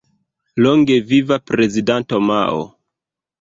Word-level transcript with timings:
Longe 0.63 0.95
Viva 1.09 1.37
Prezidanto 1.49 2.19
Mao! 2.29 2.65